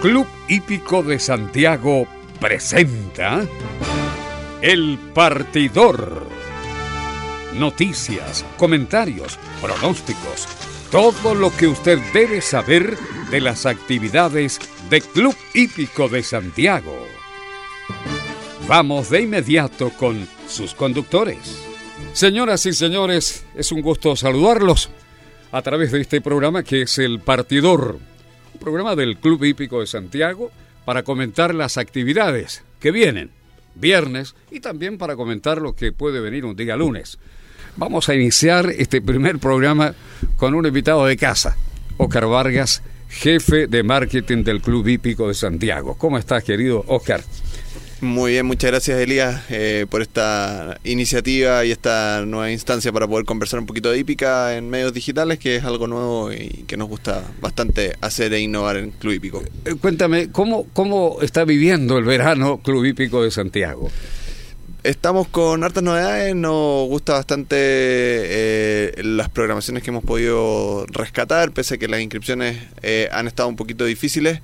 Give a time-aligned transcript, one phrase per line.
[0.00, 2.06] Club Hípico de Santiago
[2.38, 3.44] presenta
[4.62, 6.24] El Partidor.
[7.56, 10.46] Noticias, comentarios, pronósticos,
[10.92, 12.96] todo lo que usted debe saber
[13.32, 16.96] de las actividades de Club Hípico de Santiago.
[18.68, 21.60] Vamos de inmediato con sus conductores.
[22.12, 24.90] Señoras y señores, es un gusto saludarlos
[25.50, 27.98] a través de este programa que es El Partidor
[28.58, 30.50] programa del Club Hípico de Santiago
[30.84, 33.30] para comentar las actividades que vienen
[33.74, 37.18] viernes y también para comentar lo que puede venir un día lunes.
[37.76, 39.94] Vamos a iniciar este primer programa
[40.36, 41.56] con un invitado de casa,
[41.96, 45.96] Oscar Vargas, jefe de marketing del Club Hípico de Santiago.
[45.96, 47.22] ¿Cómo estás, querido Oscar?
[48.00, 53.24] Muy bien, muchas gracias Elías eh, por esta iniciativa y esta nueva instancia para poder
[53.24, 56.86] conversar un poquito de hípica en medios digitales, que es algo nuevo y que nos
[56.88, 59.42] gusta bastante hacer e innovar en Club Hípico.
[59.64, 63.90] Eh, cuéntame, ¿cómo, ¿cómo está viviendo el verano Club Hípico de Santiago?
[64.84, 71.74] Estamos con hartas novedades, nos gusta bastante eh, las programaciones que hemos podido rescatar, pese
[71.74, 72.58] a que las inscripciones
[73.10, 74.40] han estado un poquito difíciles.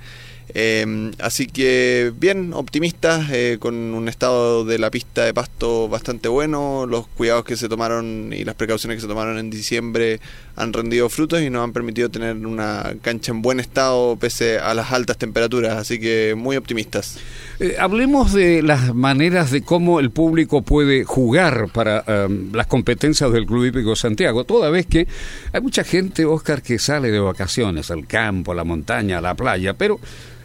[0.51, 6.29] Eh, así que bien, optimistas, eh, con un estado de la pista de pasto bastante
[6.29, 10.21] bueno, los cuidados que se tomaron y las precauciones que se tomaron en diciembre
[10.57, 14.75] han rendido frutos y nos han permitido tener una cancha en buen estado pese a
[14.75, 17.19] las altas temperaturas, así que muy optimistas.
[17.59, 23.33] Eh, hablemos de las maneras de cómo el público puede jugar para um, las competencias
[23.33, 25.07] del Club Hípico Santiago, toda vez que
[25.53, 29.35] hay mucha gente, Oscar, que sale de vacaciones al campo, a la montaña, a la
[29.35, 29.99] playa, pero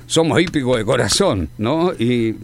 [0.10, 1.94] somos hípicos de corazón, ¿no?
[1.94, 2.36] Y,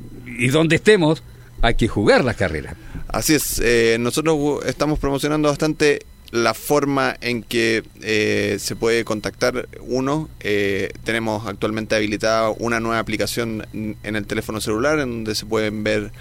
[0.50, 1.24] donde estemos
[1.62, 2.76] hay que jugar las carreras.
[3.08, 9.68] Así es, eh, nosotros estamos promocionando bastante la forma en que eh, se puede contactar
[9.82, 10.30] uno.
[10.42, 15.84] Eh, tenemos actualmente habilitada una nueva aplicación en el teléfono celular en donde se pueden
[15.84, 16.12] ver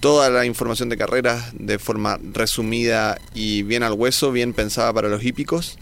[0.00, 5.08] toda la información de carreras de forma resumida y bien al hueso, bien pensada para
[5.08, 5.78] los hípicos.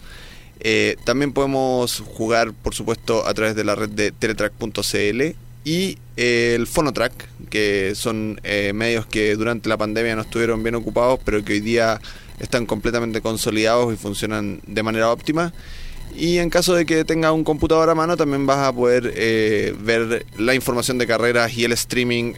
[0.59, 5.21] Eh, también podemos jugar, por supuesto, a través de la red de teletrack.cl
[5.63, 7.13] y eh, el Phonotrack,
[7.49, 11.61] que son eh, medios que durante la pandemia no estuvieron bien ocupados, pero que hoy
[11.61, 12.01] día
[12.39, 15.53] están completamente consolidados y funcionan de manera óptima.
[16.15, 19.13] Y en caso de que tenga un computador a mano, también vas a poder
[19.79, 22.33] ver la información de carreras y el streaming,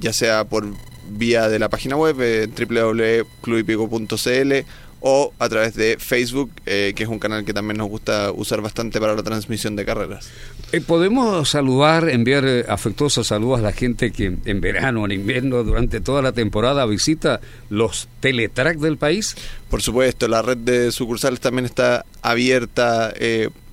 [0.00, 0.66] ya sea por
[1.08, 4.66] vía de la página web www.clubipico.cl
[5.04, 8.60] o a través de Facebook, eh, que es un canal que también nos gusta usar
[8.60, 10.30] bastante para la transmisión de carreras.
[10.70, 15.64] Eh, ¿Podemos saludar, enviar eh, afectuosos saludos a la gente que en verano, en invierno,
[15.64, 19.34] durante toda la temporada visita los teletrack del país?
[19.68, 23.12] Por supuesto, la red de sucursales también está abierta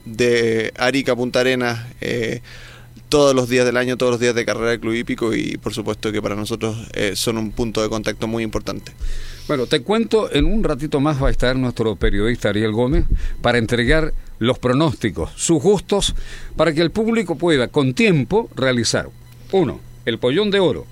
[0.05, 1.85] de Arica a Punta Arenas
[3.07, 5.73] todos los días del año, todos los días de carrera de Club Hípico y por
[5.73, 6.75] supuesto que para nosotros
[7.13, 8.93] son un punto de contacto muy importante.
[9.49, 13.05] Bueno, te cuento, en un ratito más va a estar nuestro periodista Ariel Gómez
[13.41, 16.13] para entregar los pronósticos, sus gustos,
[16.55, 19.09] para que el público pueda con tiempo realizar,
[19.51, 20.85] uno, el pollón de oro,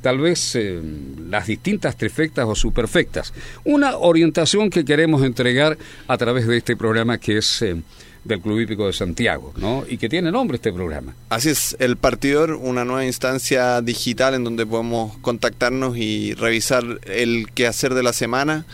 [0.00, 0.80] tal vez eh,
[1.28, 5.76] las distintas trifectas o superfectas, una orientación que queremos entregar
[6.06, 7.62] a través de este programa que es...
[7.62, 7.82] Eh,
[8.28, 9.84] del Club Hípico de Santiago, ¿no?
[9.88, 11.14] Y que tiene nombre este programa.
[11.30, 17.50] Así es, El Partidor, una nueva instancia digital en donde podemos contactarnos y revisar el
[17.52, 18.66] quehacer de la semana.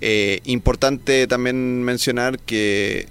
[0.00, 3.06] Eh, importante también mencionar que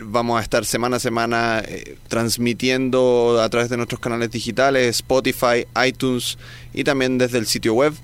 [0.00, 5.66] vamos a estar semana a semana eh, transmitiendo a través de nuestros canales digitales, Spotify,
[5.86, 6.38] iTunes
[6.72, 7.94] y también desde el sitio web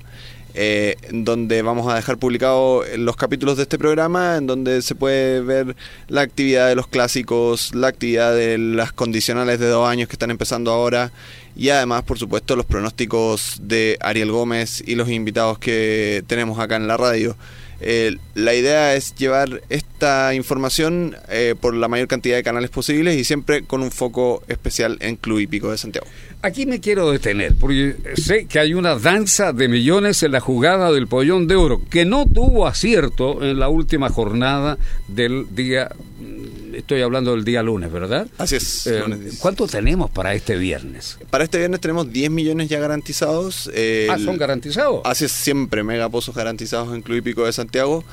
[0.55, 5.41] eh, donde vamos a dejar publicados los capítulos de este programa, en donde se puede
[5.41, 5.77] ver
[6.09, 10.31] la actividad de los clásicos, la actividad de las condicionales de dos años que están
[10.31, 11.13] empezando ahora
[11.55, 16.77] y además, por supuesto, los pronósticos de Ariel Gómez y los invitados que tenemos acá
[16.77, 17.37] en la radio.
[17.85, 23.17] Eh, la idea es llevar esta información eh, por la mayor cantidad de canales posibles
[23.17, 26.07] y siempre con un foco especial en Club Hípico de Santiago.
[26.43, 30.93] Aquí me quiero detener, porque sé que hay una danza de millones en la jugada
[30.93, 34.79] del Pollón de Oro, que no tuvo acierto en la última jornada
[35.09, 35.91] del día,
[36.75, 38.27] estoy hablando del día lunes, ¿verdad?
[38.39, 38.87] Así es.
[38.87, 39.03] Eh,
[39.39, 41.19] ¿Cuánto tenemos para este viernes?
[41.31, 43.71] Para este viernes tenemos 10 millones ya garantizados.
[44.11, 45.03] ah, ¿son garantizados?
[45.05, 48.05] Así es, siempre megapozos garantizados en Club Hípico de Santiago.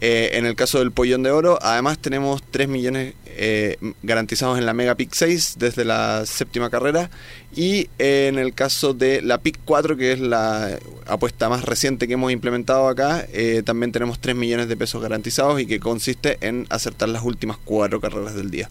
[0.00, 4.66] Eh, en el caso del Pollón de Oro, además tenemos 3 millones eh, garantizados en
[4.66, 7.10] la Mega Pick 6 desde la séptima carrera.
[7.54, 12.14] Y en el caso de la Pick 4, que es la apuesta más reciente que
[12.14, 16.66] hemos implementado acá, eh, también tenemos 3 millones de pesos garantizados y que consiste en
[16.68, 18.68] acertar las últimas cuatro carreras del día.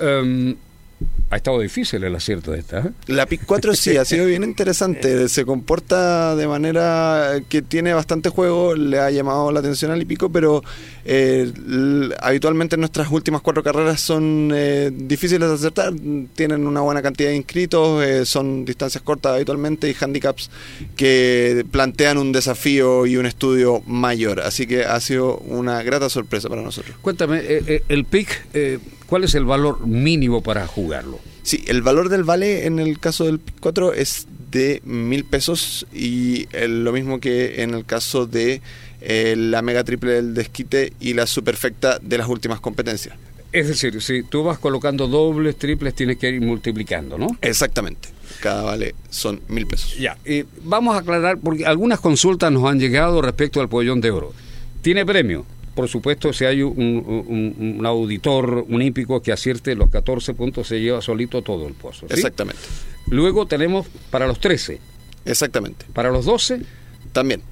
[0.00, 0.56] Em,
[1.30, 2.78] ha estado difícil el acierto de esta.
[2.78, 2.90] ¿eh?
[3.06, 5.28] La PIC 4 sí, ha sido bien interesante.
[5.28, 10.30] Se comporta de manera que tiene bastante juego, le ha llamado la atención al Hípico,
[10.30, 10.62] pero
[11.04, 11.52] eh,
[12.20, 15.92] habitualmente nuestras últimas cuatro carreras son eh, difíciles de acertar.
[16.34, 20.50] Tienen una buena cantidad de inscritos, eh, son distancias cortas habitualmente y handicaps
[20.96, 24.40] que plantean un desafío y un estudio mayor.
[24.40, 26.96] Así que ha sido una grata sorpresa para nosotros.
[27.02, 27.42] Cuéntame,
[27.88, 31.18] el PIC ¿Cuál es el valor mínimo para jugarlo?
[31.42, 36.46] Sí, el valor del vale en el caso del 4 es de mil pesos y
[36.52, 38.60] lo mismo que en el caso de
[39.00, 43.16] eh, la mega triple del desquite y la superfecta de las últimas competencias.
[43.50, 47.28] Es decir, si tú vas colocando dobles, triples, tienes que ir multiplicando, ¿no?
[47.40, 48.10] Exactamente.
[48.40, 49.96] Cada vale son mil pesos.
[49.96, 54.10] Ya, y vamos a aclarar, porque algunas consultas nos han llegado respecto al pollón de
[54.10, 54.34] oro.
[54.82, 55.46] ¿Tiene premio?
[55.78, 61.00] Por supuesto, si hay un, auditor, un hípico que acierte los 14 puntos, se lleva
[61.00, 62.06] solito todo el pozo.
[62.10, 62.60] Exactamente.
[63.06, 64.80] Luego tenemos para los 13.
[65.24, 65.86] Exactamente.
[65.92, 66.62] Para los 12.
[67.12, 67.42] También.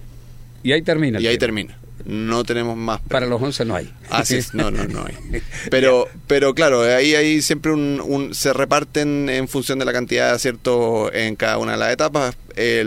[0.64, 1.20] Y ahí termina.
[1.20, 3.00] y ahí termina no tenemos más.
[3.02, 3.92] Para los 11 no hay.
[4.10, 5.42] Así es, no, no, no hay.
[5.70, 10.34] Pero, pero claro, ahí hay siempre un, se reparten en función de la cantidad de
[10.36, 12.36] aciertos en cada una de las etapas.
[12.54, 12.84] Eh,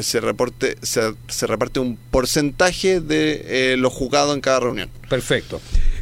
[0.00, 4.90] se, reporte, se, reparte un porcentaje de eh, lo jugado en cada reunión.
[5.08, 5.60] Perfecto.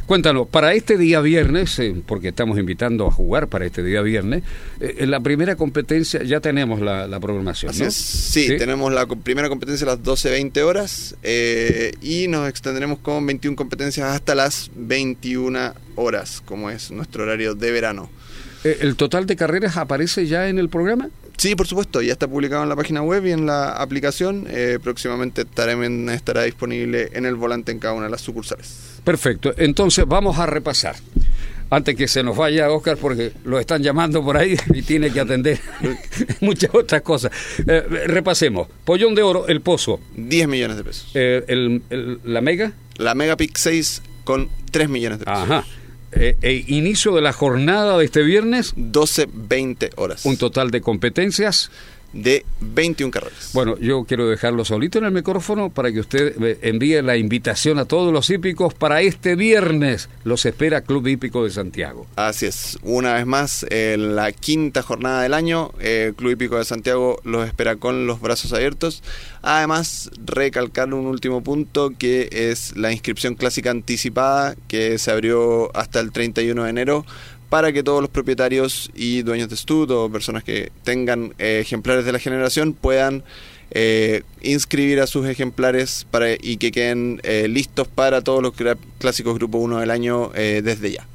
[0.09, 4.41] Cuéntanos, para este día viernes, eh, porque estamos invitando a jugar para este día viernes,
[4.79, 7.91] eh, en la primera competencia ya tenemos la, programación, ¿no?
[7.91, 13.55] Sí, tenemos la primera competencia a las 12.20 horas eh, y nos extenderemos con 21
[13.55, 18.09] competencias hasta las 21 horas, como es nuestro horario de verano.
[18.63, 21.11] ¿El total de carreras aparece ya en el programa?
[21.39, 24.47] Sí, por supuesto, ya está publicado en la página web y en la aplicación.
[24.83, 25.45] próximamente
[26.13, 28.99] estará disponible en el volante en cada una de las sucursales.
[29.03, 30.95] Perfecto, entonces vamos a repasar.
[31.71, 35.19] Antes que se nos vaya Oscar, porque lo están llamando por ahí y tiene que
[35.19, 35.59] atender
[36.41, 37.31] muchas otras cosas.
[37.65, 38.67] Eh, repasemos.
[38.83, 39.99] Pollón de oro, el pozo.
[40.15, 41.11] 10 millones de pesos.
[41.13, 41.79] Eh,
[42.23, 42.73] ¿La mega?
[42.97, 45.43] La mega pick 6 con 3 millones de pesos.
[45.43, 45.65] Ajá.
[46.11, 48.75] Eh, inicio de la jornada de este viernes.
[48.75, 50.25] 12-20 horas.
[50.25, 51.71] Un total de competencias
[52.13, 53.51] de 21 carreras.
[53.53, 57.85] Bueno, yo quiero dejarlo solito en el micrófono para que usted envíe la invitación a
[57.85, 60.09] todos los hípicos para este viernes.
[60.23, 62.07] Los espera Club Hípico de Santiago.
[62.15, 66.65] Así es, una vez más, en la quinta jornada del año, el Club Hípico de
[66.65, 69.03] Santiago los espera con los brazos abiertos.
[69.41, 75.99] Además, recalcar un último punto que es la inscripción clásica anticipada que se abrió hasta
[75.99, 77.05] el 31 de enero
[77.49, 82.05] para que todos los propietarios y dueños de estudio o personas que tengan eh, ejemplares
[82.05, 83.23] de la generación puedan
[83.71, 88.53] eh, inscribir a sus ejemplares para, y que queden eh, listos para todos los
[88.99, 91.07] clásicos Grupo 1 del año desde ya.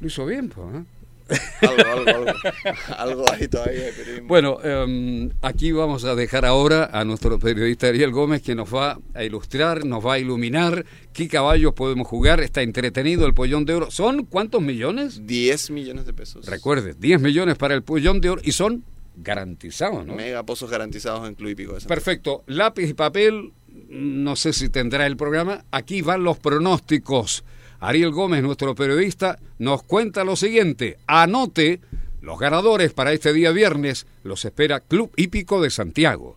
[0.00, 0.66] Lo hizo bien, pues.
[1.60, 2.32] Algo, algo, algo,
[2.96, 3.84] algo ahí todavía.
[4.24, 8.98] Bueno, em, aquí vamos a dejar ahora a nuestro periodista Ariel Gómez que nos va
[9.14, 12.40] a ilustrar, nos va a iluminar qué caballos podemos jugar.
[12.40, 13.90] Está entretenido el pollón de oro.
[13.90, 15.26] ¿Son cuántos millones?
[15.26, 16.46] 10 millones de pesos.
[16.46, 18.84] Recuerde, 10 millones para el pollón de oro y son
[19.16, 20.14] garantizados, ¿no?
[20.14, 21.76] Mega pozos garantizados en Club Hípico.
[21.88, 22.44] Perfecto.
[22.46, 23.52] Lápiz y papel,
[23.88, 25.64] no sé si tendrá el programa.
[25.70, 27.44] Aquí van los pronósticos.
[27.86, 30.98] Ariel Gómez, nuestro periodista, nos cuenta lo siguiente.
[31.06, 31.80] Anote
[32.20, 34.08] los ganadores para este día viernes.
[34.24, 36.36] Los espera Club Hípico de Santiago.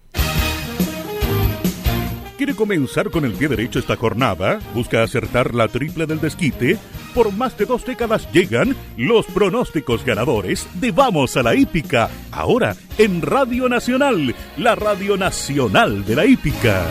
[2.38, 4.60] ¿Quiere comenzar con el pie derecho esta jornada?
[4.76, 6.78] ¿Busca acertar la triple del desquite?
[7.16, 12.12] Por más de dos décadas llegan los pronósticos ganadores de Vamos a la Hípica.
[12.32, 16.86] Ahora en Radio Nacional, la Radio Nacional de la Hípica.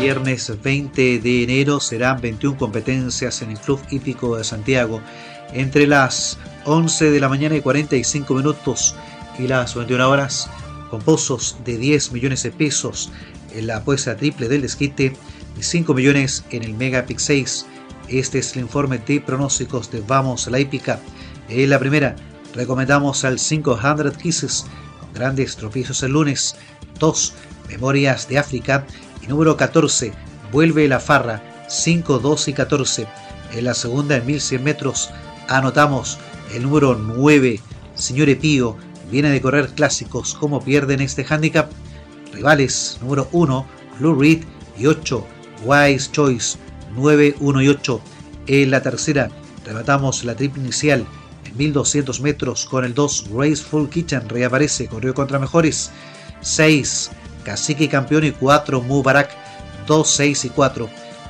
[0.00, 5.02] Viernes 20 de enero serán 21 competencias en el Club Hípico de Santiago.
[5.52, 8.94] Entre las 11 de la mañana y 45 minutos
[9.38, 10.48] y las 21 horas,
[10.88, 13.10] con pozos de 10 millones de pesos
[13.54, 15.12] en la apuesta triple del desquite
[15.58, 17.66] y 5 millones en el Mega Pick 6.
[18.08, 20.98] Este es el informe de pronósticos de Vamos a la Hípica.
[21.50, 22.16] En la primera,
[22.54, 24.64] recomendamos al 500 Kisses,
[24.98, 26.56] con grandes tropiezos el lunes.
[26.98, 27.34] 2.
[27.68, 28.86] Memorias de África
[29.22, 30.12] y número 14,
[30.52, 33.06] Vuelve la Farra, 5, 12 y 14.
[33.52, 35.10] En la segunda, en 1100 metros,
[35.48, 36.18] anotamos
[36.52, 37.60] el número 9,
[37.94, 38.76] Señor Pío,
[39.10, 40.34] viene de correr clásicos.
[40.34, 41.70] ¿Cómo pierden este handicap?
[42.32, 43.66] Rivales, número 1,
[43.98, 44.42] Blue Reed
[44.76, 45.24] y 8,
[45.64, 46.58] Wise Choice,
[46.94, 48.00] 9, 1 y 8.
[48.48, 49.30] En la tercera,
[49.64, 51.06] rematamos la triple inicial
[51.44, 55.90] en 1200 metros con el 2, Graceful Kitchen, reaparece, corrió contra mejores.
[56.40, 57.10] 6,
[57.44, 59.30] Cacique campeón y 4 Mubarak
[59.86, 60.88] 2, 6 y 4.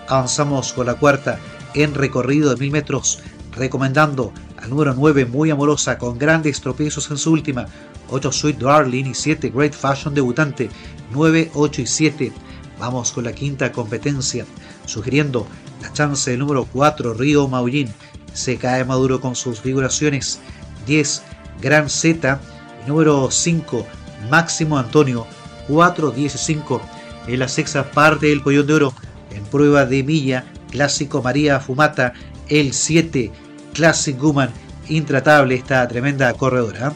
[0.08, 1.38] Avanzamos con la cuarta
[1.74, 3.20] en recorrido de mil metros,
[3.52, 7.66] recomendando al número 9 Muy Amorosa con grandes tropiezos en su última,
[8.10, 10.68] 8 Sweet Darling y 7 Great Fashion Debutante,
[11.12, 12.32] 9, 8 y 7.
[12.78, 14.44] Vamos con la quinta competencia,
[14.86, 15.46] sugiriendo
[15.82, 17.92] la chance del número 4 Río Maullín,
[18.32, 20.40] se cae Maduro con sus figuraciones,
[20.86, 21.22] 10
[21.60, 22.40] Gran Z
[22.84, 23.86] y número 5
[24.30, 25.26] Máximo Antonio,
[25.70, 26.82] 4, 10 y 5
[27.28, 28.94] en la sexta parte del Pollón de Oro
[29.30, 32.12] en prueba de milla, clásico María Fumata,
[32.48, 33.30] el 7
[33.72, 34.50] Classic Woman,
[34.88, 36.92] intratable esta tremenda corredora.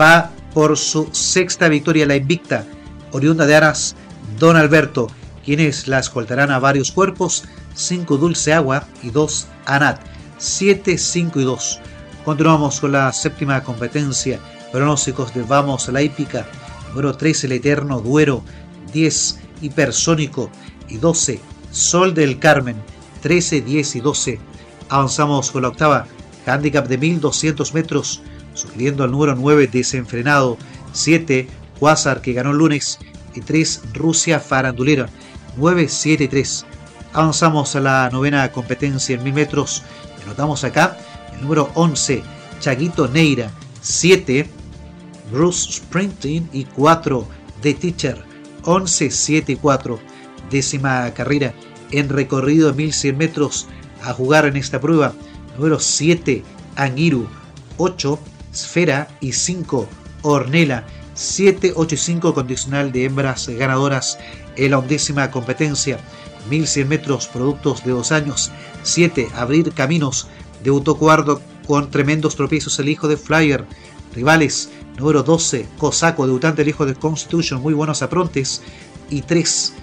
[0.00, 2.64] Va por su sexta victoria la invicta,
[3.12, 3.94] oriunda de Aras,
[4.38, 5.08] Don Alberto,
[5.44, 10.00] quienes la escoltarán a varios cuerpos, 5 Dulce Agua y 2 Anat,
[10.38, 11.80] 7, 5 y 2.
[12.24, 14.38] Continuamos con la séptima competencia,
[14.72, 16.46] pronósticos de Vamos a la Hípica,
[16.88, 18.42] número 13 El Eterno Duero,
[18.92, 20.50] 10 Hipersónico
[20.88, 21.40] y 12
[21.70, 22.76] Sol del Carmen,
[23.22, 24.40] 13, 10 y 12.
[24.88, 26.06] Avanzamos con la octava,
[26.46, 28.22] handicap de 1200 metros,
[28.54, 30.56] sugiriendo al número 9 desenfrenado,
[30.92, 32.98] 7 Quasar que ganó el lunes
[33.34, 35.08] y 3 Rusia Farandulera,
[35.56, 36.66] 9, 7 y 3.
[37.12, 39.82] Avanzamos a la novena competencia en 1000 metros.
[40.24, 40.96] Anotamos acá
[41.34, 42.22] el número 11
[42.60, 44.48] Chaguito Neira, 7
[45.30, 47.26] Bruce Sprinting y 4
[47.60, 48.24] The Teacher,
[48.64, 49.98] 11, 7 y 4.
[50.50, 51.54] Décima carrera
[51.90, 53.66] en recorrido de 1100 metros
[54.02, 55.12] a jugar en esta prueba.
[55.56, 56.42] Número 7,
[56.76, 57.26] Angiru.
[57.78, 58.18] 8,
[58.52, 59.88] Sfera y 5,
[60.22, 60.86] Ornela.
[61.14, 64.18] 7, 8 y 5 condicional de hembras ganadoras
[64.56, 65.98] en la undécima competencia.
[66.48, 68.52] 1100 metros, productos de dos años.
[68.84, 70.28] 7, Abrir Caminos.
[70.62, 73.64] Debutó cuarto con tremendos tropiezos el hijo de Flyer.
[74.14, 78.62] Rivales, número 12, Cosaco, debutante el hijo de Constitution, muy buenos aprontes.
[79.10, 79.74] Y 3,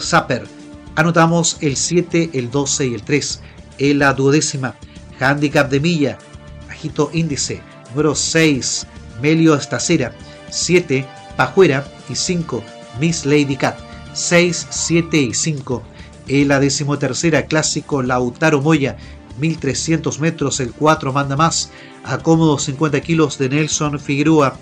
[0.00, 0.46] Zapper.
[0.94, 3.40] Anotamos el 7, el 12 y el 3.
[3.78, 4.74] En la duodécima,
[5.18, 6.18] handicap de milla,
[6.66, 7.62] bajito índice.
[7.90, 8.86] Número 6,
[9.22, 10.12] Melio Estacera.
[10.50, 11.06] 7,
[11.36, 11.86] Pajuera.
[12.08, 12.62] Y 5,
[13.00, 13.78] Miss Lady Cat.
[14.12, 15.82] 6, 7 y 5.
[16.28, 18.96] En la decimotercera, clásico Lautaro Moya.
[19.38, 21.70] 1300 metros, el 4 manda más.
[22.04, 24.56] A cómodos 50 kilos de Nelson Figueroa.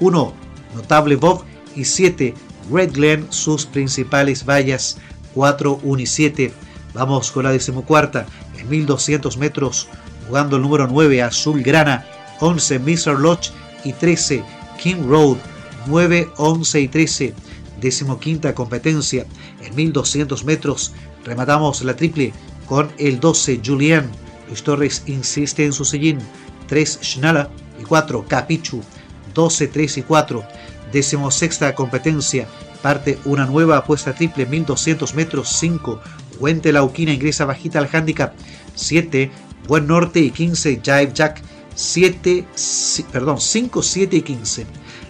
[0.00, 0.34] 1,
[0.74, 1.44] Notable Bob.
[1.76, 2.34] Y 7,
[2.70, 4.98] Red Glen, sus principales vallas
[5.34, 6.52] 4, 1 y 7.
[6.94, 8.26] Vamos con la decimocuarta
[8.58, 9.88] en 1200 metros,
[10.26, 12.04] jugando el número 9 Azul Grana,
[12.40, 13.18] 11 Mr.
[13.18, 13.52] Lodge
[13.84, 14.42] y 13
[14.80, 15.36] King Road,
[15.86, 17.34] 9, 11 y 13.
[17.80, 19.26] Decimoquinta competencia
[19.62, 20.92] en 1200 metros,
[21.24, 22.32] rematamos la triple
[22.70, 24.08] con el 12 Julian.
[24.46, 26.20] Luis Torres insiste en su sillín,
[26.68, 27.50] 3 Schnala
[27.80, 28.80] y 4 Capichu,
[29.34, 30.44] 12, 3 y 4
[30.92, 32.46] decimosexta competencia,
[32.80, 36.00] parte una nueva apuesta triple 1200 metros 5,
[36.38, 38.34] Huente Lauquina ingresa bajita al handicap.
[38.76, 39.32] 7,
[39.66, 41.42] Buen Norte y 15, Jive Jack.
[41.74, 42.46] 7,
[43.10, 44.66] perdón, 5, 7 y 15.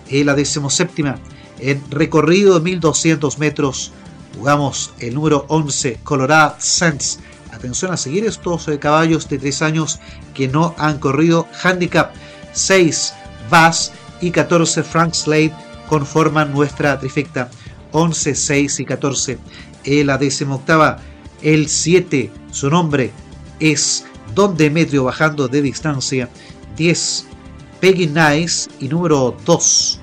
[0.09, 1.19] En la decimoséptima,
[1.59, 3.93] en recorrido de 1200 metros,
[4.37, 7.21] jugamos el número 11, Colorado Sands.
[7.61, 10.01] Atención a seguir estos eh, caballos de 3 años
[10.33, 12.15] que no han corrido handicap
[12.55, 13.13] 6,
[13.51, 15.53] Bass y 14, Frank Slade
[15.87, 17.51] conforman nuestra trifecta
[17.93, 19.39] 11, 6 y 14.
[19.85, 21.01] En la octava,
[21.43, 23.13] el 7, su nombre
[23.59, 26.31] es Don Demetrio bajando de distancia.
[26.79, 27.27] 10,
[27.79, 30.01] Peggy Nice y número 2,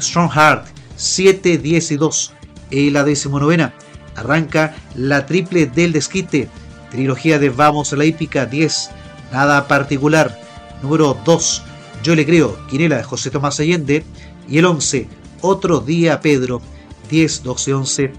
[0.00, 2.32] Strong Heart 7, 10 y 2.
[2.70, 3.74] En la novena,
[4.14, 6.48] arranca la triple del desquite.
[6.96, 8.88] Trilogía de Vamos a la hípica 10,
[9.30, 10.40] nada particular.
[10.82, 11.62] Número 2,
[12.02, 14.02] Yo le creo, Quinela de José Tomás Allende.
[14.48, 15.06] Y el 11,
[15.42, 16.62] Otro Día Pedro,
[17.10, 18.12] 10, 12, 11,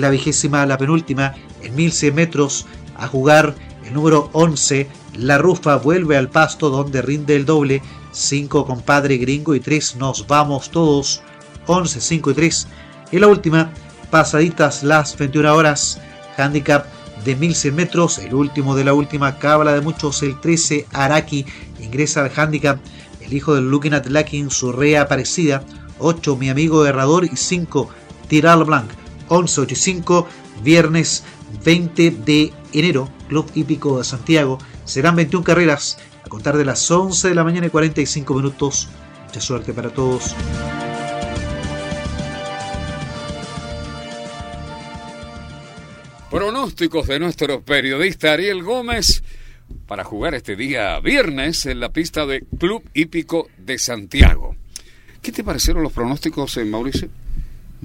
[0.00, 2.66] la vigésima, la penúltima, en 1100 metros,
[2.96, 3.54] a jugar.
[3.84, 4.88] El número 11,
[5.18, 10.26] La Rufa vuelve al pasto donde rinde el doble, 5 compadre gringo y 3 nos
[10.26, 11.20] vamos todos,
[11.66, 12.68] 11, 5 y 3,
[13.12, 13.70] y la última,
[14.10, 16.00] pasaditas las 21 horas,
[16.38, 16.93] handicap
[17.24, 21.46] de 1100 metros, el último de la última cábala de muchos, el 13, Araki,
[21.80, 22.78] ingresa al handicap,
[23.20, 25.64] el hijo del Looking at Lacking, su reaparecida,
[25.98, 27.88] 8 Mi Amigo Herrador y 5
[28.28, 28.90] Tiral Blanc.
[29.28, 30.26] 11.85,
[30.62, 31.24] viernes
[31.64, 34.58] 20 de enero, Club Hípico de Santiago.
[34.84, 38.88] Serán 21 carreras a contar de las 11 de la mañana y 45 minutos.
[39.26, 40.34] Mucha suerte para todos.
[46.34, 49.22] Pronósticos de nuestro periodista Ariel Gómez
[49.86, 54.56] para jugar este día viernes en la pista de Club Hípico de Santiago.
[55.22, 57.08] ¿Qué te parecieron los pronósticos, eh, Mauricio?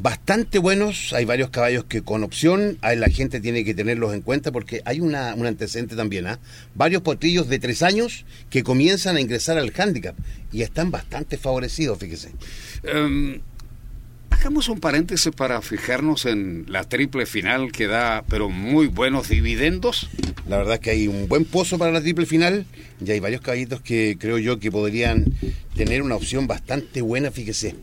[0.02, 1.14] bastante buenos.
[1.14, 4.82] Hay varios caballos que con opción, ahí la gente tiene que tenerlos en cuenta porque
[4.84, 6.26] hay una, un antecedente también.
[6.26, 6.40] ¿ah?
[6.74, 10.16] Varios potrillos de tres años que comienzan a ingresar al handicap
[10.52, 12.32] y están bastante favorecidos, fíjese.
[12.82, 13.42] Em,
[14.40, 20.10] hagamos un paréntesis para fijarnos en la triple final que da, pero muy buenos dividendos.
[20.48, 22.66] La verdad es que hay un buen pozo para la triple final
[23.06, 25.26] y hay varios caballitos que creo yo que podrían
[25.76, 27.76] tener una opción bastante buena, fíjese.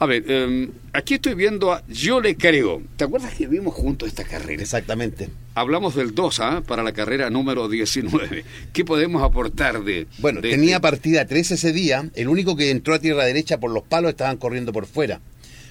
[0.00, 2.82] A ver, em, aquí estoy viendo a Yo le creo.
[2.96, 4.62] ¿Te acuerdas que vimos juntos esta carrera?
[4.62, 5.30] Exactamente.
[5.54, 6.62] Hablamos del 2 ¿ah?
[6.64, 8.44] para la carrera número 19.
[8.72, 10.06] ¿Qué podemos aportar de.?
[10.18, 12.08] Bueno, de tenía este- partida 3 ese día.
[12.14, 15.20] El único que entró a tierra derecha por los palos estaban corriendo por fuera.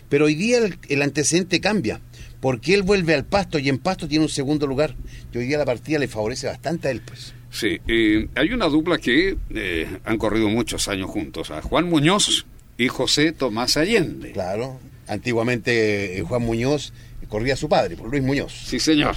[0.10, 2.02] Pero hoy día el, el antecedente cambia.
[2.40, 4.96] Porque él vuelve al pasto y en pasto tiene un segundo lugar.
[5.34, 7.34] Y hoy día la partida le favorece bastante a él, pues.
[7.50, 12.46] Sí, eh, hay una dupla que eh, han corrido muchos años juntos, a Juan Muñoz
[12.78, 14.32] y José Tomás Allende.
[14.32, 14.80] Claro.
[15.08, 16.94] Antiguamente eh, Juan Muñoz
[17.30, 18.54] corría a su padre, por Luis Muñoz.
[18.54, 19.16] Sí, señor.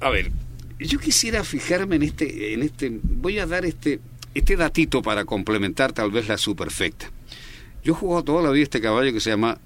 [0.00, 0.30] A ver,
[0.78, 4.00] yo quisiera fijarme en este, en este, voy a dar este,
[4.34, 7.10] este datito para complementar tal vez la superfecta.
[7.86, 9.60] Yo he jugado toda la vida este caballo que se llama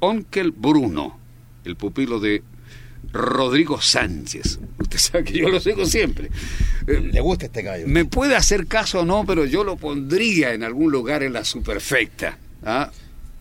[0.00, 1.18] Onkel Bruno,
[1.64, 2.42] el pupilo de
[3.10, 4.58] Rodrigo Sánchez.
[4.78, 6.28] Usted sabe que yo lo sigo siempre.
[6.86, 7.86] Eh, Le gusta este caballo.
[7.88, 11.42] me puede hacer caso o no, pero yo lo pondría en algún lugar en la
[11.42, 12.36] superfecta.
[12.66, 12.90] ¿ah?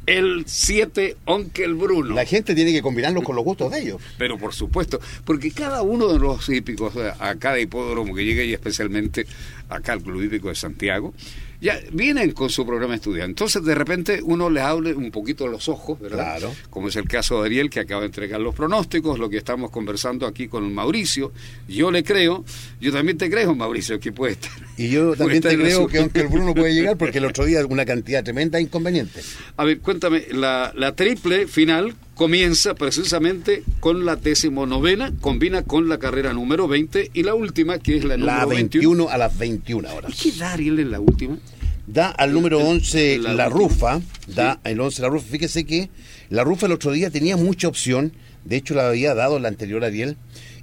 [0.05, 2.15] El 7 Onkel Bruno.
[2.15, 4.01] La gente tiene que combinarlos con los gustos de ellos.
[4.17, 8.53] Pero por supuesto, porque cada uno de los hípicos, a cada hipódromo que llegue y
[8.53, 9.27] especialmente
[9.67, 11.13] acá al Club Hípico de Santiago,
[11.59, 13.31] ya vienen con su programa estudiante.
[13.31, 16.37] Entonces, de repente, uno les hable un poquito los ojos, ¿verdad?
[16.37, 16.55] Claro.
[16.69, 19.71] Como es el caso de Ariel, que acaba de entregar los pronósticos, lo que estamos
[19.71, 21.31] conversando aquí con Mauricio.
[21.67, 22.45] Yo le creo,
[22.79, 24.51] yo también te creo, Mauricio, que puede estar.
[24.77, 27.45] Y yo también te creo su- que aunque el Bruno puede llegar, porque el otro
[27.45, 29.35] día una cantidad tremenda de inconvenientes.
[29.57, 35.99] A ver, cuéntame, la, la triple final comienza precisamente con la decimonovena, combina con la
[35.99, 38.89] carrera número 20 y la última, que es la número La 21.
[38.89, 40.25] 21 a las 21 horas.
[40.25, 41.37] ¿Y qué da Ariel en la última?
[41.85, 45.27] Da al número 11 La rufa, da el 11 la rufa.
[45.29, 45.89] Fíjese que
[46.29, 48.11] la rufa el otro día tenía mucha opción,
[48.43, 50.17] de hecho la había dado la anterior Ariel,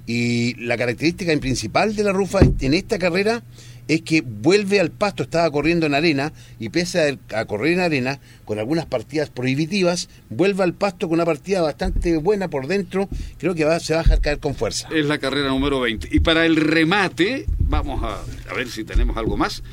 [0.05, 3.43] y la característica principal de la rufa en esta carrera
[3.87, 7.79] es que vuelve al pasto, estaba corriendo en arena, y pese a, a correr en
[7.79, 13.09] arena, con algunas partidas prohibitivas, vuelve al pasto con una partida bastante buena por dentro,
[13.37, 14.87] creo que va, se va a dejar caer con fuerza.
[14.93, 16.09] Es la carrera número 20.
[16.11, 19.63] Y para el remate, vamos a, a ver si tenemos algo más.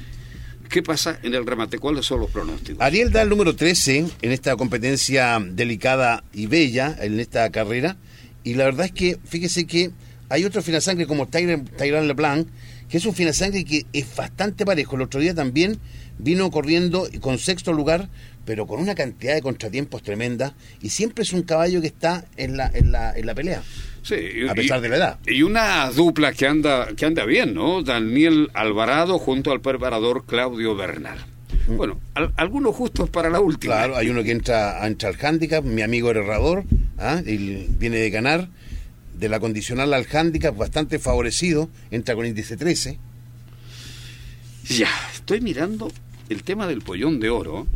[0.69, 1.79] ¿Qué pasa en el remate?
[1.79, 2.81] ¿Cuáles son los pronósticos?
[2.81, 7.99] Ariel da el número 13 en esta competencia delicada y bella, en esta carrera.
[8.43, 9.91] Y la verdad es que, fíjese que
[10.31, 12.49] hay otro finasangre como Tyran LeBlanc,
[12.93, 14.97] que es un finasangre que es bastante parejo.
[14.97, 15.79] El otro día también
[16.19, 18.11] vino corriendo con sexto lugar,
[18.45, 20.53] pero con una cantidad de contratiempos tremenda.
[20.83, 23.63] Y siempre es un caballo que está en la, en la, en la pelea.
[24.03, 25.19] Sí, a pesar de la edad.
[25.27, 27.83] Y una dupla que anda, que anda bien, ¿no?
[27.83, 31.17] Daniel Alvarado junto al preparador Claudio Bernal.
[31.69, 33.75] Bueno, al- algunos justos para la última.
[33.75, 33.79] Mm.
[33.79, 36.65] Claro, hay uno que entra, entra al handicap, mi amigo el herrador,
[36.99, 37.23] ¿ah?
[37.25, 38.49] Él viene de ganar,
[39.15, 42.99] de la condicional al handicap, bastante favorecido, entra con índice 13.
[44.69, 45.91] Ya, estoy mirando
[46.29, 47.67] el tema del pollón de oro.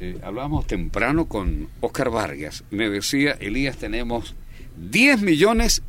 [0.00, 2.62] Eh, hablábamos temprano con Oscar Vargas.
[2.70, 4.34] Me decía, Elías, tenemos
[4.90, 5.82] 10 millones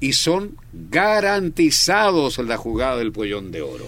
[0.00, 3.86] y son garantizados en la jugada del pollón de oro.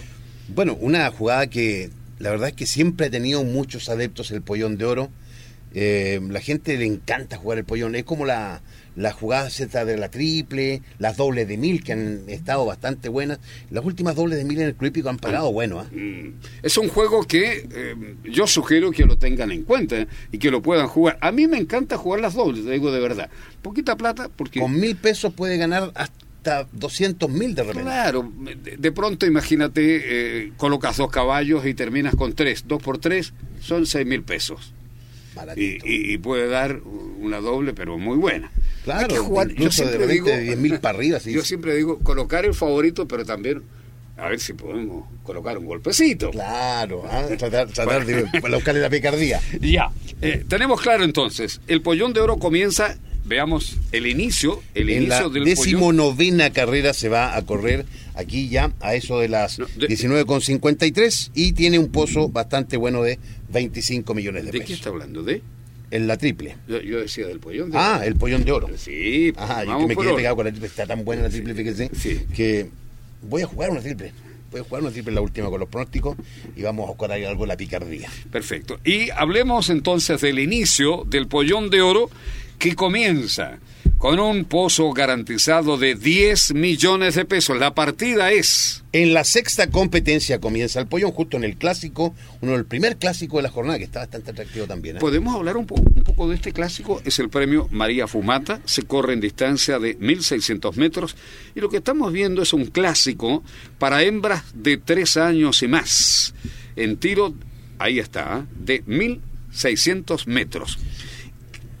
[0.53, 4.77] Bueno, una jugada que la verdad es que siempre ha tenido muchos adeptos el pollón
[4.77, 5.09] de oro.
[5.73, 7.95] Eh, la gente le encanta jugar el pollón.
[7.95, 8.61] Es como la,
[8.95, 13.39] la jugada Z de la triple, las dobles de mil que han estado bastante buenas.
[13.69, 15.79] Las últimas dobles de mil en el club han pagado bueno.
[15.79, 15.87] ¿ah?
[15.91, 20.51] Mm, Es un juego que eh, yo sugiero que lo tengan en cuenta y que
[20.51, 21.17] lo puedan jugar.
[21.21, 23.29] A mí me encanta jugar las dobles, te digo de verdad.
[23.61, 24.59] Poquita plata porque...
[24.59, 27.83] Con mil pesos puede ganar hasta 200 mil de repente.
[27.83, 28.29] Claro,
[28.61, 30.01] de, de pronto imagínate,
[30.47, 32.65] eh, colocas dos caballos y terminas con tres.
[32.67, 34.73] Dos por tres son seis mil pesos.
[35.55, 36.79] Y, y- y puede dar
[37.19, 38.47] una doble, pero muy buena.
[38.53, 41.19] Hay que Claro, jugar, yo de siempre digo, de 10.000 para arriba.
[41.19, 41.31] sí.
[41.31, 43.61] yo siempre digo, colocar el favorito, pero también
[44.17, 46.31] a ver si podemos colocar un golpecito.
[46.31, 49.39] Claro, ah, tratar, tratar de buscarle la picardía.
[49.61, 49.89] Ya,
[50.21, 55.15] eh, tenemos claro entonces, el pollón de oro comienza, veamos el inicio, el En la
[55.17, 55.45] inicio del pollón.
[55.45, 61.31] decimonovena carrera se va a correr aquí ya a eso de las No, de- 19,53
[61.33, 64.77] y tiene un pozo bastante bueno de 25 millones de ¿De qué pesos.
[64.77, 65.23] está hablando?
[65.23, 65.41] ¿De?
[65.91, 66.55] En la triple.
[66.67, 68.03] Yo, yo decía del pollón de Ah, oro.
[68.07, 68.69] el pollón de oro.
[68.77, 70.15] Sí, pues, Ajá, yo que me quedé oro.
[70.15, 72.21] pegado con la triple, está tan buena la triple, fíjense, Sí.
[72.35, 72.69] que
[73.23, 74.13] voy a jugar una triple.
[74.51, 76.17] puede jugar una triple en la última con los pronósticos
[76.57, 78.09] y vamos a jugar algo la picardía.
[78.33, 78.81] Perfecto.
[78.83, 82.09] Y hablemos entonces del inicio del pollón de oro
[82.61, 83.57] que comienza
[83.97, 87.57] con un pozo garantizado de 10 millones de pesos.
[87.57, 88.83] La partida es...
[88.91, 93.37] En la sexta competencia comienza el pollón, justo en el clásico, uno del primer clásico
[93.37, 94.97] de la jornada, que está bastante atractivo también.
[94.97, 94.99] ¿eh?
[94.99, 97.01] ¿Podemos hablar un, un, poco de este clásico?
[97.03, 101.15] Es el premio María Fumata, se corre en distancia de 1.600 metros
[101.55, 103.43] y lo que estamos viendo es un clásico
[103.79, 106.35] para hembras de 3 años y más.
[106.75, 107.33] En tiro,
[107.79, 108.55] ahí está, ¿eh?
[108.59, 110.77] de 1.600 metros.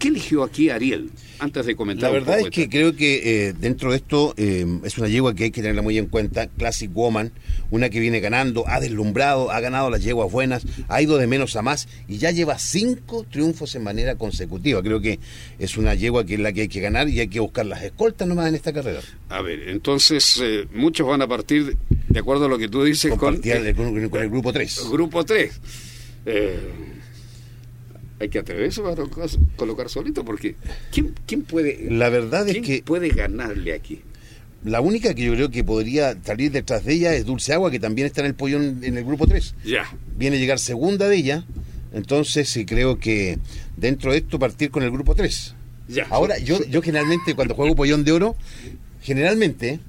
[0.01, 1.11] ¿Qué eligió aquí Ariel?
[1.41, 2.11] antes de comentar.
[2.11, 5.45] La verdad es que creo que eh, dentro de esto eh, es una yegua que
[5.45, 6.47] hay que tenerla muy en cuenta.
[6.47, 7.31] Classic Woman,
[7.71, 11.55] una que viene ganando, ha deslumbrado, ha ganado las yeguas buenas, ha ido de menos
[11.55, 14.83] a más y ya lleva cinco triunfos en manera consecutiva.
[14.83, 15.19] Creo que
[15.57, 17.83] es una yegua que es la que hay que ganar y hay que buscar las
[17.83, 19.01] escoltas nomás en esta carrera.
[19.29, 21.75] A ver, entonces eh, muchos van a partir,
[22.07, 24.89] de acuerdo a lo que tú dices, con, el, con, con el grupo 3.
[24.91, 25.59] Grupo 3.
[26.27, 26.59] Eh,
[28.21, 28.95] hay que atreverse a
[29.55, 30.55] colocar solito porque
[30.91, 34.01] ¿quién, quién puede la verdad es que puede ganarle aquí
[34.63, 37.79] la única que yo creo que podría salir detrás de ella es Dulce Agua que
[37.79, 39.91] también está en el pollón en el grupo 3 ya.
[40.15, 41.45] Viene a llegar segunda de ella
[41.93, 43.39] entonces sí creo que
[43.75, 45.55] dentro de esto partir con el grupo 3
[45.87, 46.05] ya.
[46.11, 48.35] Ahora yo yo generalmente cuando juego pollón de oro
[49.01, 49.79] generalmente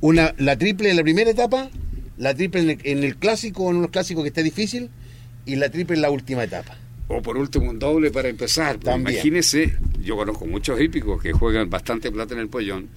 [0.00, 1.68] una la triple en la primera etapa
[2.16, 4.88] la triple en el, en el clásico en unos clásicos que esté difícil
[5.44, 8.78] y la triple en la última etapa o por último un doble para empezar.
[8.78, 12.88] Pues imagínese, yo conozco muchos hípicos que juegan bastante plata en el pollón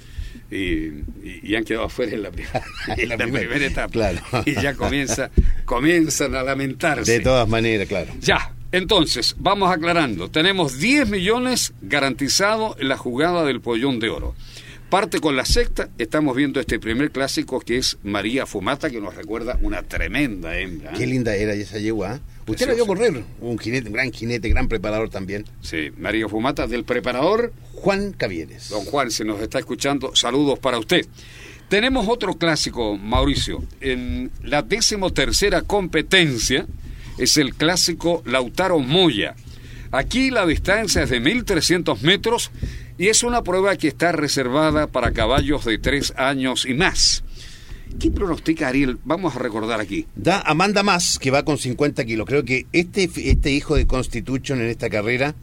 [0.51, 2.29] y, y, y han quedado afuera en la,
[2.97, 3.91] en la, primera, etapa.
[3.91, 4.19] Claro.
[4.45, 5.29] Y ya comienza,
[5.65, 7.11] comienzan a lamentarse.
[7.11, 8.11] De todas maneras, claro.
[8.19, 10.29] Ya, entonces, vamos aclarando.
[10.29, 14.35] Tenemos 10 millones garantizados en la jugada del pollón de oro.
[14.89, 19.13] Parte con la sexta, estamos viendo este primer clásico que es María Fumata, que nos
[19.13, 20.93] recuerda una tremenda hembra.
[20.93, 22.15] Qué linda era esa yegua.
[22.15, 22.19] ¿eh?
[22.49, 25.45] Usted la vio correr, un jinete, un gran jinete, gran preparador también.
[25.61, 28.69] Sí, María Fumata del preparador Juan Cavieres.
[28.69, 31.05] Don Juan, se nos está escuchando, saludos para usted.
[31.69, 33.63] Tenemos otro clásico, Mauricio.
[33.79, 36.65] En la decimotercera competencia
[37.19, 39.35] es el clásico Lautaro Moya.
[39.91, 42.51] Aquí la distancia es de 1300 metros
[42.97, 47.23] y es una prueba que está reservada para caballos de tres años y más.
[47.97, 48.97] ¿Qué pronostica Ariel?
[49.03, 50.05] Vamos a recordar aquí.
[50.15, 52.27] Da Amanda Más, que va con 50 kilos.
[52.27, 55.35] Creo que este, este hijo de Constitution en esta carrera,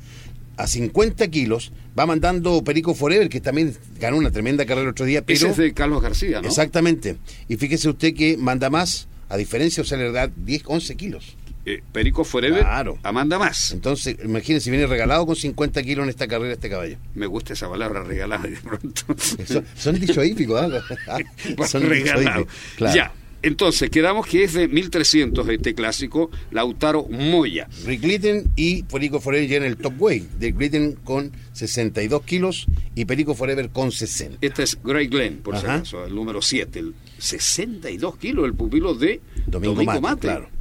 [0.57, 5.05] a 50 kilos, va mandando Perico Forever, que también ganó una tremenda carrera el otro
[5.05, 5.23] día.
[5.25, 5.37] Pero...
[5.37, 6.49] Ese es de Carlos García, ¿no?
[6.49, 7.17] Exactamente.
[7.49, 11.37] Y fíjese usted que manda más, a diferencia, o sea, le da 10, 11 kilos.
[11.69, 12.97] Eh, Perico Forever, claro.
[13.03, 13.73] Amanda más.
[13.73, 16.97] Entonces, imagínense, viene regalado con 50 kilos en esta carrera este caballo.
[17.17, 19.03] Me gusta esa palabra, regalada de pronto.
[19.37, 20.63] Eso, son dicho hípicos,
[21.19, 21.67] ¿eh?
[21.67, 22.47] son regalado.
[22.77, 22.95] Claro.
[22.95, 23.13] Ya.
[23.43, 27.69] Entonces, quedamos que es de 1300 este clásico, Lautaro Moya.
[27.85, 30.25] Rick Glitten y Perico Forever en el top weight.
[30.39, 34.39] De Glitten con 62 kilos y Perico Forever con 60.
[34.41, 36.79] Este es Grey Glenn, por si acaso, el número 7.
[36.79, 40.21] El 62 kilos, el pupilo de Domingo, Domingo Mate, Mate.
[40.21, 40.56] claro.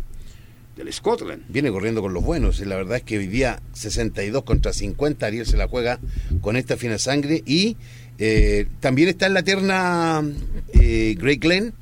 [0.76, 1.44] Del Scotland.
[1.48, 2.60] Viene corriendo con los buenos.
[2.60, 5.26] La verdad es que hoy día 62 contra 50.
[5.26, 6.00] Ariel se la juega
[6.42, 7.44] con esta fina sangre.
[7.46, 7.78] Y
[8.18, 10.24] eh, también está en la terna
[10.74, 11.74] eh, Grey Glenn.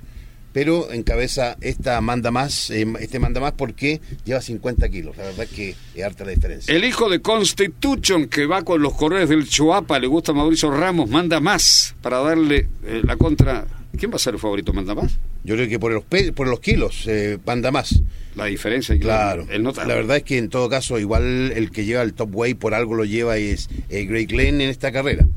[0.53, 5.17] Pero encabeza esta manda más, eh, este manda más porque lleva 50 kilos.
[5.17, 6.73] La verdad es que es harta la diferencia.
[6.73, 10.69] El hijo de Constitution que va con los corredores del Chuapa, le gusta a Mauricio
[10.69, 13.65] Ramos, manda más para darle eh, la contra.
[13.97, 14.73] ¿Quién va a ser el favorito?
[14.73, 15.19] ¿Manda más?
[15.43, 18.01] Yo creo que por los, pe por los kilos eh, manda más.
[18.35, 19.45] La diferencia, claro.
[19.49, 19.85] El nota.
[19.85, 22.73] La verdad es que en todo caso, igual el que lleva el top weight por
[22.73, 25.27] algo lo lleva es eh, Greg Glenn en esta carrera.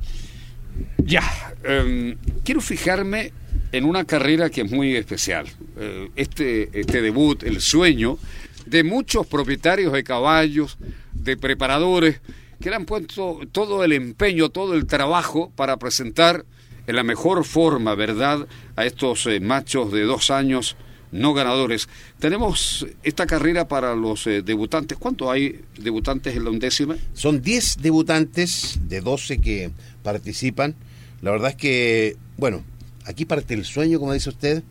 [0.99, 1.23] Ya,
[1.65, 3.33] eh, quiero fijarme
[3.73, 5.47] en una carrera que es muy especial.
[5.79, 8.19] Eh, este, este debut, el sueño
[8.65, 10.79] de muchos propietarios de caballos,
[11.13, 12.21] de preparadores,
[12.61, 16.45] que le han puesto todo el empeño, todo el trabajo para presentar
[16.87, 18.47] en la mejor forma, ¿verdad?,
[18.77, 20.77] a estos eh, machos de dos años
[21.13, 21.89] no ganadores.
[22.19, 24.99] Tenemos esta carrera para los eh, debutantes.
[24.99, 26.97] ¿Cuánto hay debutantes en la undécima?
[27.15, 29.71] Son 10 debutantes de 12 que
[30.03, 30.75] participan.
[31.23, 32.63] La verdad es que, bueno,
[33.05, 34.63] aquí parte el sueño, como dice usted.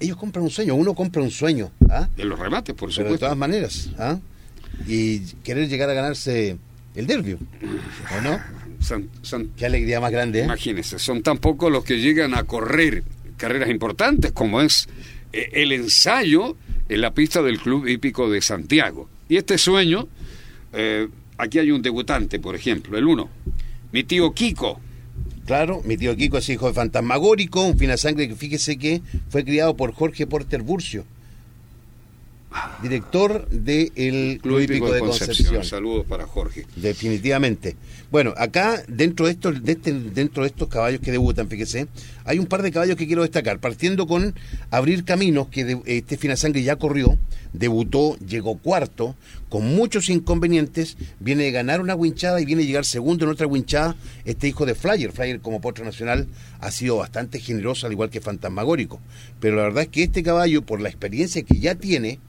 [0.00, 1.70] Ellos compran un sueño, uno compra un sueño.
[1.88, 2.08] ¿ah?
[2.16, 3.12] En los remates, por Pero supuesto.
[3.12, 3.90] de todas maneras.
[3.98, 4.18] ¿ah?
[4.88, 6.56] Y querer llegar a ganarse
[6.94, 7.38] el derbio,
[8.16, 8.40] ¿o no?
[9.56, 10.40] Qué alegría más grande.
[10.40, 10.44] ¿eh?
[10.44, 13.02] imagínense, son tan pocos los que llegan a correr
[13.36, 14.88] carreras importantes como es
[15.32, 16.56] eh, el ensayo
[16.88, 19.08] en la pista del Club Hípico de Santiago.
[19.28, 20.08] Y este sueño,
[20.72, 23.30] eh, aquí hay un debutante, por ejemplo, el uno,
[23.92, 24.80] mi tío Kiko,
[25.46, 29.76] Claro, mi tío Kiko es hijo de Fantasmagórico, un finasangre que fíjese que fue criado
[29.76, 31.04] por Jorge Porter Burcio,
[32.82, 35.64] director del Club Hípico de Concepción.
[35.64, 36.66] Saludos para Jorge.
[36.76, 37.76] Definitivamente.
[38.10, 41.88] Bueno, acá dentro de estos, de este, dentro de estos caballos que debutan, fíjese,
[42.24, 44.34] hay un par de caballos que quiero destacar, partiendo con
[44.70, 47.18] Abrir Caminos, que de, este Finasangre ya corrió,
[47.52, 49.16] debutó, llegó cuarto,
[49.48, 53.46] con muchos inconvenientes, viene de ganar una winchada y viene a llegar segundo en otra
[53.46, 56.28] winchada, este hijo de Flyer, Flyer como potro nacional
[56.60, 59.00] ha sido bastante generoso, al igual que Fantasmagórico,
[59.40, 62.20] pero la verdad es que este caballo, por la experiencia que ya tiene,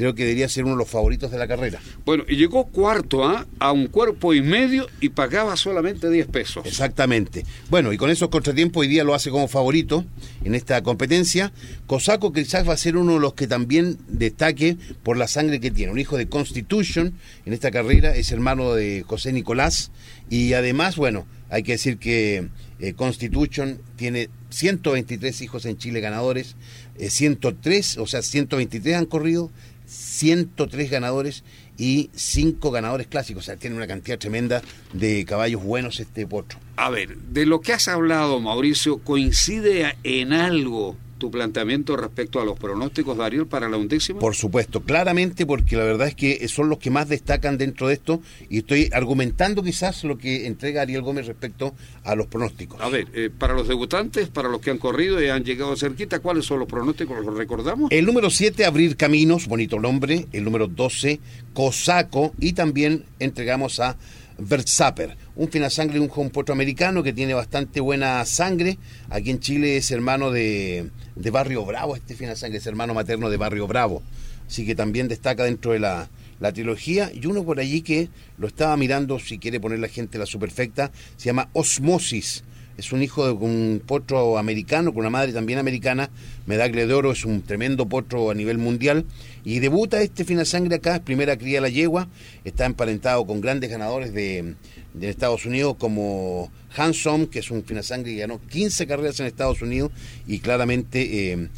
[0.00, 1.78] creo que debería ser uno de los favoritos de la carrera.
[2.06, 3.46] Bueno, y llegó cuarto ¿ah?
[3.58, 6.64] a un cuerpo y medio y pagaba solamente 10 pesos.
[6.64, 7.44] Exactamente.
[7.68, 10.06] Bueno, y con esos contratiempos hoy día lo hace como favorito
[10.42, 11.52] en esta competencia.
[11.86, 15.70] Cosaco quizás va a ser uno de los que también destaque por la sangre que
[15.70, 15.92] tiene.
[15.92, 17.12] Un hijo de Constitution
[17.44, 19.90] en esta carrera, es hermano de José Nicolás.
[20.30, 26.56] Y además, bueno, hay que decir que eh, Constitution tiene 123 hijos en Chile ganadores,
[26.98, 29.50] 103, eh, o sea, 123 han corrido,
[29.90, 31.42] 103 ganadores
[31.76, 33.44] y 5 ganadores clásicos.
[33.44, 36.58] O sea, tiene una cantidad tremenda de caballos buenos este potro.
[36.76, 42.44] A ver, de lo que has hablado, Mauricio, ¿coincide en algo tu planteamiento respecto a
[42.44, 44.18] los pronósticos, Darío, para la undécima?
[44.18, 47.94] Por supuesto, claramente, porque la verdad es que son los que más destacan dentro de
[47.94, 52.80] esto y estoy argumentando quizás lo que entrega Ariel Gómez respecto a los pronósticos.
[52.80, 56.18] A ver, eh, para los debutantes, para los que han corrido y han llegado cerquita,
[56.18, 57.24] ¿cuáles son los pronósticos?
[57.24, 57.92] ¿Los recordamos?
[57.92, 60.26] El número 7, Abrir Caminos, bonito nombre.
[60.32, 61.20] El número 12,
[61.52, 62.32] Cosaco.
[62.40, 63.96] Y también entregamos a
[64.40, 68.76] Verzapper, un finasangre, un potro americano que tiene bastante buena sangre.
[69.08, 73.38] Aquí en Chile es hermano de, de Barrio Bravo, este finasangre es hermano materno de
[73.38, 74.02] Barrio Bravo.
[74.46, 77.10] Así que también destaca dentro de la, la trilogía.
[77.14, 80.92] Y uno por allí que lo estaba mirando, si quiere poner la gente la superfecta,
[81.16, 82.44] se llama Osmosis
[82.80, 86.08] es un hijo de un potro americano, con una madre también americana,
[86.46, 89.04] medaglia de oro, es un tremendo potro a nivel mundial,
[89.44, 92.08] y debuta este Finasangre acá, es primera cría la yegua,
[92.42, 94.54] está emparentado con grandes ganadores de,
[95.02, 99.92] Estados Unidos como Hansom, que es un Finasangre que ganó 15 carreras en Estados Unidos,
[100.26, 101.32] y claramente...
[101.32, 101.48] Eh,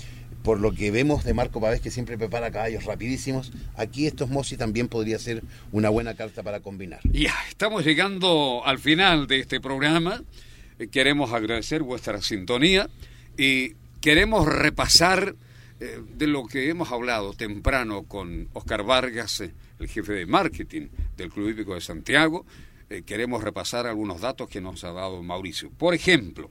[0.42, 4.56] por lo que vemos de Marco Pavés, que siempre prepara caballos rapidísimos, aquí estos Mossi
[4.56, 6.98] también podría ser una buena carta para combinar.
[7.04, 10.24] Ya, estamos llegando al final de este programa.
[10.82, 12.90] Eh, queremos agradecer vuestra sintonía
[13.38, 15.36] y queremos repasar
[15.78, 20.88] eh, de lo que hemos hablado temprano con Oscar Vargas, eh, el jefe de marketing
[21.16, 22.44] del Club Hípico de Santiago.
[23.06, 25.70] queremos repasar algunos datos que nos ha dado Mauricio.
[25.70, 26.50] Por ejemplo,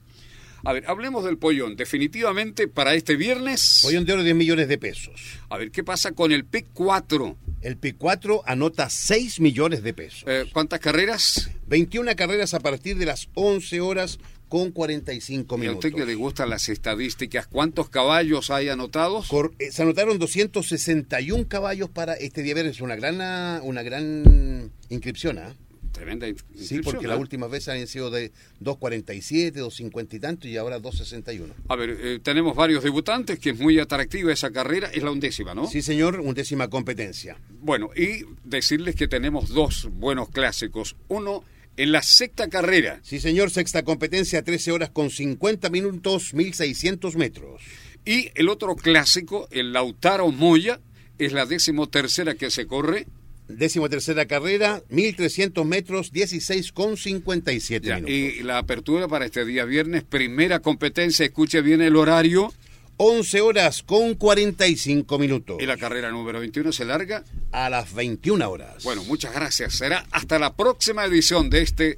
[0.63, 1.76] a ver, hablemos del pollón.
[1.76, 3.80] Definitivamente para este viernes.
[3.84, 5.39] Pollón de oro 10 millones de pesos.
[5.50, 7.38] A ver, ¿qué pasa con el PIC 4?
[7.62, 10.24] El PIC 4 anota 6 millones de pesos.
[10.28, 11.50] Eh, ¿Cuántas carreras?
[11.67, 14.19] 21 carreras a partir de las 11 horas
[14.50, 15.86] con 45 minutos.
[15.86, 19.30] ¿Y a usted que le gustan las estadísticas, cuántos caballos hay anotados?
[19.60, 25.56] Eh, se anotaron 261 caballos para este día viernes, una gran, una gran inscripción, ¿ah?
[25.91, 30.80] Tremenda Sí, porque la última vez han sido de 2.47, 2.50 y tanto y ahora
[30.80, 31.54] 2.61.
[31.67, 35.54] A ver, eh, tenemos varios debutantes, que es muy atractiva esa carrera, es la undécima,
[35.54, 35.67] ¿no?
[35.67, 37.38] Sí, señor, undécima competencia.
[37.49, 40.95] Bueno, y decirles que tenemos dos buenos clásicos.
[41.08, 41.43] Uno
[41.77, 42.99] en la sexta carrera.
[43.04, 47.62] Sí, señor, sexta competencia, 13 horas con 50 minutos, 1.600 metros.
[48.06, 50.80] Y el otro clásico, el Lautaro Moya,
[51.17, 53.08] es la décimo tercera que se corre
[53.57, 58.09] décimo tercera carrera, 1300 metros, 16 con 57 minutos.
[58.09, 62.53] Y la apertura para este día viernes, primera competencia, escuche bien el horario.
[63.03, 65.57] 11 horas con 45 minutos.
[65.59, 67.23] ¿Y la carrera número 21 se larga?
[67.51, 68.83] A las 21 horas.
[68.83, 69.73] Bueno, muchas gracias.
[69.73, 71.97] Será hasta la próxima edición de este,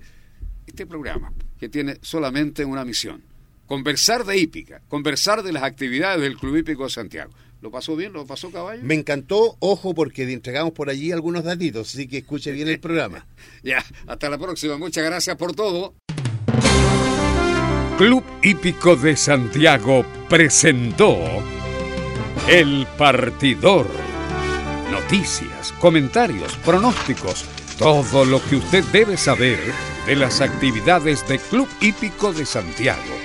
[0.66, 3.22] este programa, que tiene solamente una misión.
[3.68, 7.34] Conversar de hípica, conversar de las actividades del Club Hípico de Santiago.
[7.64, 8.12] ¿Lo pasó bien?
[8.12, 8.82] ¿Lo pasó caballo?
[8.84, 13.26] Me encantó, ojo, porque entregamos por allí algunos datitos, así que escuche bien el programa.
[13.64, 14.78] ya, hasta la próxima.
[14.78, 15.96] Muchas gracias por todo.
[17.98, 21.18] Club Hípico de Santiago presentó
[22.50, 23.88] El Partidor.
[24.92, 27.46] Noticias, comentarios, pronósticos,
[27.80, 29.60] todo lo que usted debe saber
[30.06, 33.16] de las actividades de Club Hípico de Santiago.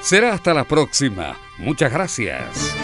[0.00, 1.36] Será hasta la próxima.
[1.58, 2.76] Muchas gracias.